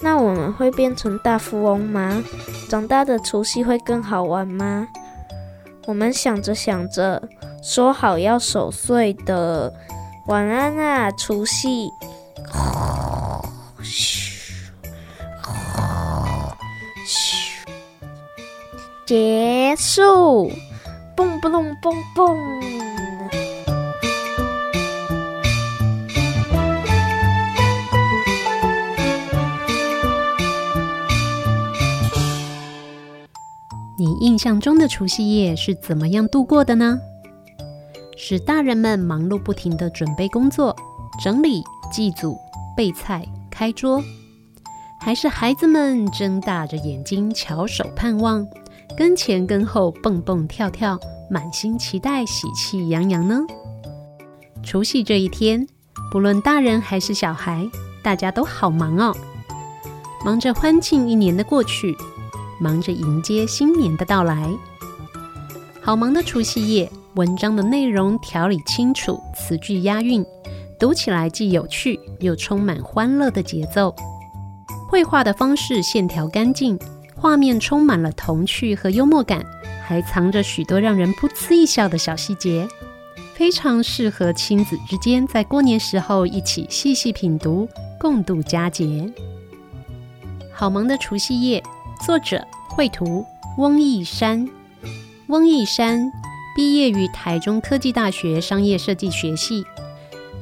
[0.00, 2.22] 那我们会变成大富翁吗？
[2.68, 4.88] 长大的除夕会更好玩吗？
[5.86, 7.22] 我们想着想着，
[7.62, 9.72] 说好要守岁的。
[10.26, 11.90] 晚安啊，除夕！
[13.82, 14.70] 嘘，
[17.04, 17.64] 嘘，
[19.04, 20.50] 结束！
[21.16, 22.38] 蹦蹦蹦蹦
[34.02, 36.98] 你印象中的除夕夜是怎么样度过的呢？
[38.16, 40.74] 是大人们忙碌不停的准备工作、
[41.22, 42.36] 整理、祭祖、
[42.76, 44.02] 备菜、开桌，
[45.00, 48.44] 还是孩子们睁大着眼睛翘首盼望，
[48.96, 50.98] 跟前跟后蹦蹦跳跳，
[51.30, 53.38] 满心期待、喜气洋洋呢？
[54.64, 55.64] 除夕这一天，
[56.10, 57.70] 不论大人还是小孩，
[58.02, 59.16] 大家都好忙哦，
[60.24, 61.96] 忙着欢庆一年的过去，
[62.62, 64.48] 忙着迎接新年的到来，
[65.80, 66.88] 好忙的除夕夜。
[67.16, 70.24] 文章的内容条理清楚，词句押韵，
[70.78, 73.94] 读起来既有趣又充满欢乐的节奏。
[74.88, 76.78] 绘画的方式线条干净，
[77.16, 79.44] 画面充满了童趣和幽默感，
[79.84, 82.66] 还藏着许多让人噗呲一笑的小细节，
[83.34, 89.12] 非常适合亲子之间在过年时候一起细细品读，共度佳节。
[90.50, 91.62] 好忙的除夕夜，
[92.04, 93.24] 作者绘图
[93.58, 94.48] 翁奕山，
[95.28, 96.10] 翁奕山。
[96.56, 99.64] 毕业于台中科技大学商业设计学系，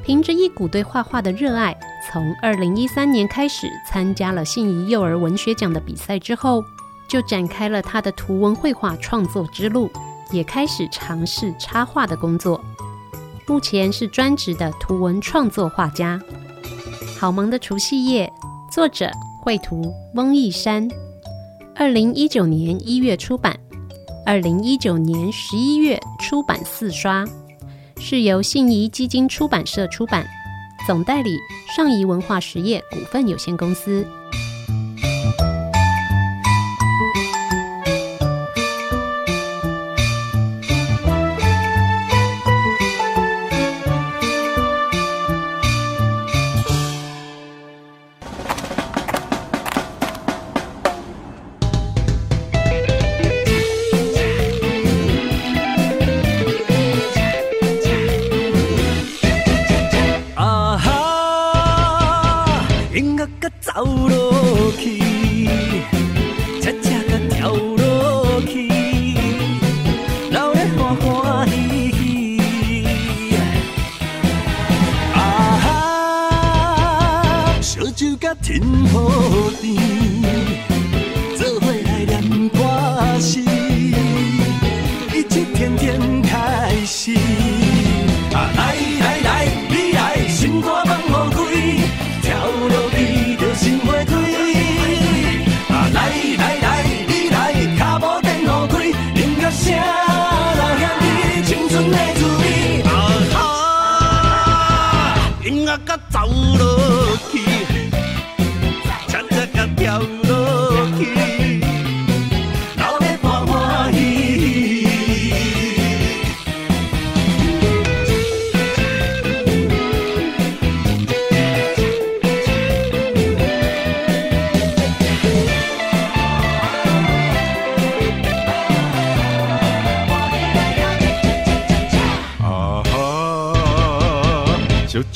[0.02, 6.64] 凭着一股对画画的热爱，从二零一三年开始参加了信宜幼儿文学奖的比赛之后，
[7.06, 9.88] 就展开了他的图文绘画创作之路，
[10.32, 12.60] 也开始尝试插画的工作。
[13.46, 16.18] 目前是专职的图文创作画家。
[17.18, 18.32] 好忙的除夕夜，
[18.72, 19.10] 作者
[19.42, 20.88] 绘图翁奕山，
[21.74, 23.58] 二零一九年一月出版。
[24.26, 27.24] 二零一九年十一月出版四刷，
[27.98, 30.26] 是由信宜基金出版社出版，
[30.86, 31.36] 总代理
[31.74, 34.06] 上谊文化实业股份有限公司。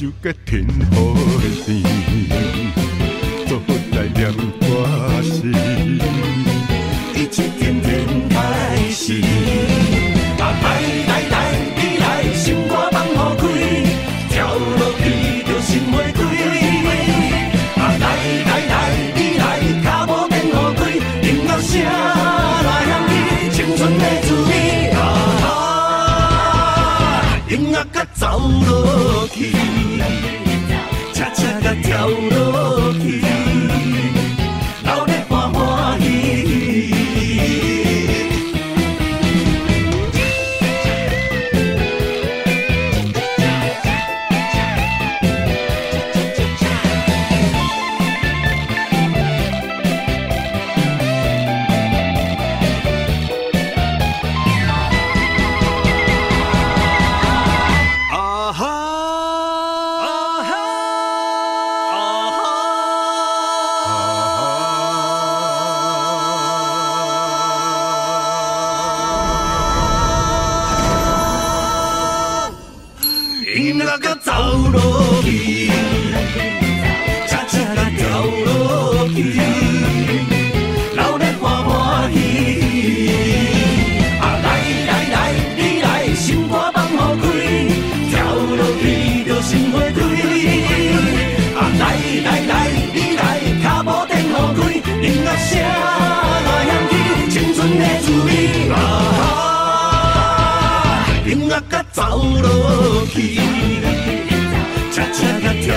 [0.05, 0.66] 就个天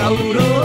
[0.08, 0.57] calorão.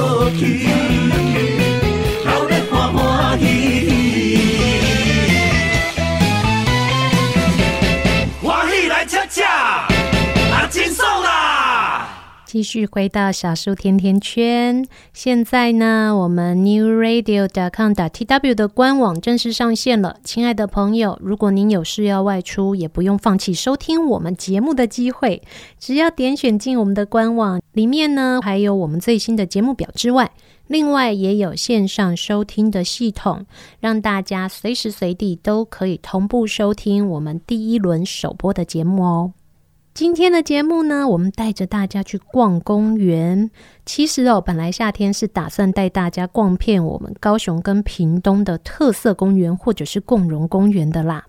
[12.64, 14.88] 继续回到小树甜甜圈。
[15.12, 20.16] 现在呢，我们 newradio.com.tw 的官网正式上线了。
[20.24, 25.42] 亲爱的朋友，如果您有事要外出，也不用放弃收听我们节目的机会。
[25.78, 30.32] 只要点选进我们的官网，里面呢还有我们最新的节目表之外，
[30.68, 33.46] 另外也有线上收听的系统，
[33.82, 39.34] 让大家随时随地都可以同步收听我们第一轮首播的节目哦。
[39.94, 43.52] 今天的节目呢，我们带着大家去逛公园。
[43.86, 51.24] 其实哦，本来夏天是打算带大家逛遍我们高雄跟屏东的特色公园，或者是共融公园的啦。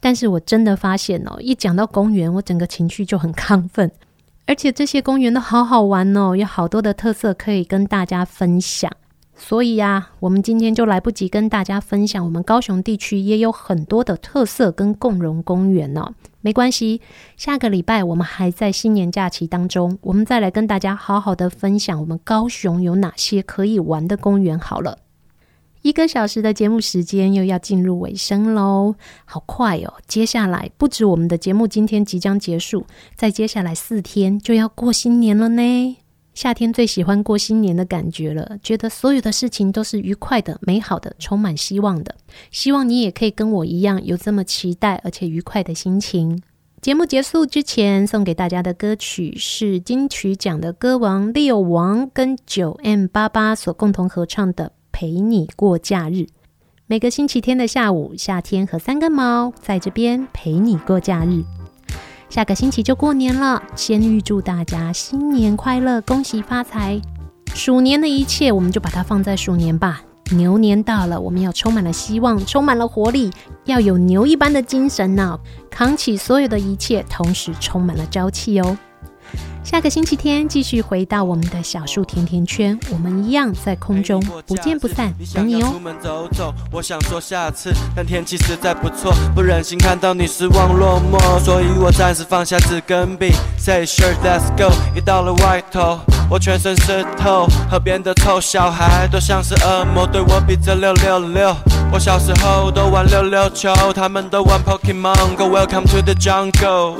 [0.00, 3.88] 但是我真的发现哦，一讲到公园，我整个情绪就很亢奋。
[4.46, 8.90] 而且这些公园都好好玩哦，有好多的特色可以跟大家分享。
[9.36, 16.12] 所以啊，我们今天就来不及跟大家分享，我们高雄地区也有很多的特色跟共融公园呢。
[16.40, 17.00] 没关系，
[17.36, 24.56] 下个礼拜我们还在新年假期当中，我们再来跟大家好好的分享我们高雄有哪些可以玩的公园。
[24.56, 24.98] 好了，
[25.82, 29.94] 一个小时的节目时间又要进入尾声喽，好快哦！
[30.06, 32.86] 接下来不止我们的节目今天即将结束，
[33.16, 35.96] 在接下来四天就要过新年了呢。
[36.38, 42.14] 夏天最喜欢过新年的感觉了，觉得所有的事情都是愉快的、美好的、充满希望的。
[42.52, 46.40] 希望你也可以跟我一样有这么期待而且愉快的心情。
[46.80, 56.14] 节目结束之前，送给大家的歌曲是金曲奖的歌王 Leo 王跟九 M 八八所共同合唱的《陪你过假日》。
[56.86, 61.42] 每个星期天的下午，夏天和三根毛在这边陪你过假日。
[62.28, 67.00] 下个星期就过年了，先预祝大家新年快乐，恭喜发财！
[67.54, 70.02] 鼠年的一切，我们就把它放在鼠年吧。
[70.32, 73.30] 牛年到了，我们要充满了希望，充满了活力，
[73.64, 75.38] 要有牛一般的精神呢，
[75.70, 78.76] 扛起所有的一切，同时充满了朝气哦。
[79.70, 85.68] 下个星期天继续回到我们的小树甜甜圈，我们一样在空中不见不散，等你哦。
[85.70, 94.72] 出门走走，我想说下次，但天气实在不错，不忍心看到你失望落寞，所以我暂时放下纸跟笔，Say sure let's go。
[94.96, 96.00] 一到了外头，
[96.30, 101.54] 我全身湿透，河边的臭小孩都像是恶魔，对我比着六六六。
[101.92, 105.44] 我小时候都玩溜溜球，他们都玩 Pokemon Go。
[105.44, 106.96] Welcome to the jungle，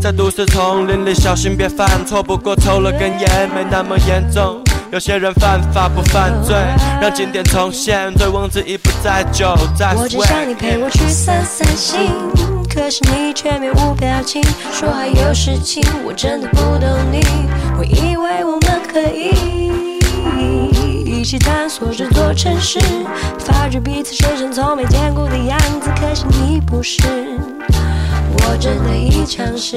[0.00, 4.60] 在都市丛林里小心别犯错，不过抽了根烟没那么严重。
[4.90, 6.54] 有些人犯法不犯罪，
[7.00, 9.94] 让经典重现，醉翁之意不在酒，在。
[9.94, 12.10] 我只想你陪我去散散心，
[12.68, 14.42] 可是你却面无表情，
[14.72, 17.20] 说还有事情，我真的不懂你。
[17.78, 19.30] 我以为我们可以。
[21.06, 22.80] 一起探索这座城市，
[23.38, 25.88] 发觉彼此身上从没见过的样子。
[25.94, 27.02] 可是你不是，
[28.34, 29.76] 我真的已尝试。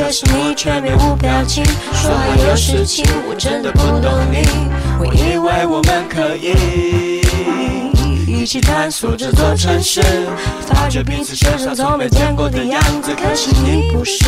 [0.00, 4.48] 可是你却面无表情，说还有事情，我真的不懂你。
[4.98, 7.20] 我以为我们可以
[8.26, 10.00] 一起探索这座城市，
[10.66, 13.14] 发觉彼此身上从没见过的样子。
[13.14, 14.24] 可是你不是，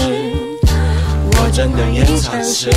[0.66, 2.70] 我真的也尝试。